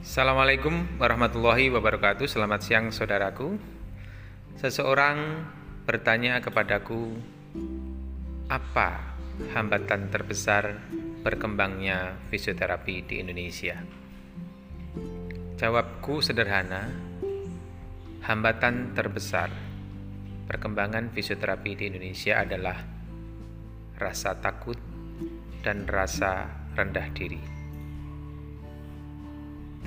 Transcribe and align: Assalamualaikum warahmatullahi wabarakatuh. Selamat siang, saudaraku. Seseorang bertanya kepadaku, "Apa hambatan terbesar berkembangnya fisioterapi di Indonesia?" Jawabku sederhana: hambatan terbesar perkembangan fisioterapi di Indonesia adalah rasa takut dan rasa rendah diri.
Assalamualaikum 0.00 0.96
warahmatullahi 0.96 1.68
wabarakatuh. 1.68 2.24
Selamat 2.24 2.64
siang, 2.64 2.88
saudaraku. 2.88 3.60
Seseorang 4.56 5.44
bertanya 5.84 6.40
kepadaku, 6.40 7.20
"Apa 8.48 9.12
hambatan 9.52 10.08
terbesar 10.08 10.80
berkembangnya 11.20 12.16
fisioterapi 12.32 13.04
di 13.04 13.20
Indonesia?" 13.20 13.76
Jawabku 15.60 16.24
sederhana: 16.24 16.88
hambatan 18.24 18.96
terbesar 18.96 19.52
perkembangan 20.48 21.12
fisioterapi 21.12 21.76
di 21.76 21.84
Indonesia 21.92 22.40
adalah 22.40 22.80
rasa 24.00 24.32
takut 24.40 24.80
dan 25.60 25.84
rasa 25.84 26.48
rendah 26.72 27.04
diri. 27.12 27.59